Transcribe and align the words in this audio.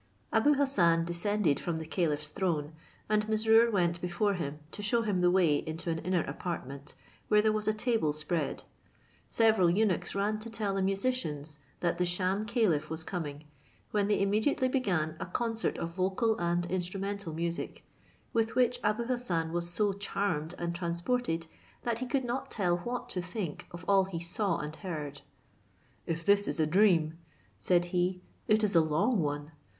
Abou 0.33 0.55
Hassan 0.55 1.05
descended 1.05 1.59
from 1.59 1.77
the 1.77 1.85
caliph's 1.85 2.29
throne, 2.29 2.73
and 3.07 3.27
Mesrour 3.29 3.69
went 3.69 4.01
before 4.01 4.33
him, 4.33 4.57
to 4.71 4.81
shew 4.81 5.03
him 5.03 5.21
the 5.21 5.29
way 5.29 5.57
into 5.57 5.91
an 5.91 5.99
inner 5.99 6.23
apartment, 6.23 6.95
where 7.27 7.39
there 7.39 7.51
was 7.51 7.67
a 7.67 7.71
table 7.73 8.11
spread; 8.11 8.63
several 9.29 9.69
eunuchs 9.69 10.15
ran 10.15 10.39
to 10.39 10.49
tell 10.49 10.73
the 10.73 10.81
musicians 10.81 11.59
that 11.81 11.99
the 11.99 12.05
sham 12.07 12.47
caliph 12.47 12.89
was 12.89 13.03
coming, 13.03 13.43
when 13.91 14.07
they 14.07 14.19
immediately 14.19 14.67
began 14.67 15.15
a 15.19 15.25
concert 15.27 15.77
of 15.77 15.89
vocal 15.89 16.35
and 16.39 16.65
instrumental 16.71 17.31
music, 17.31 17.83
with 18.33 18.55
which 18.55 18.79
Abou 18.83 19.03
Hassan 19.03 19.51
was 19.53 19.69
so 19.69 19.93
charmed 19.93 20.55
and 20.57 20.73
transported, 20.73 21.45
that 21.83 21.99
he 21.99 22.07
could 22.07 22.25
not 22.25 22.49
tell 22.49 22.79
what 22.79 23.07
to 23.09 23.21
think 23.21 23.67
of 23.69 23.85
all 23.87 24.05
he 24.05 24.19
saw 24.19 24.57
and 24.57 24.75
heard. 24.77 25.21
"If 26.07 26.25
this 26.25 26.47
is 26.47 26.59
a 26.59 26.65
dream," 26.65 27.19
said 27.59 27.85
he, 27.93 28.23
"it 28.47 28.63
is 28.63 28.75
a 28.75 28.81
long 28.81 29.19
one. 29.19 29.51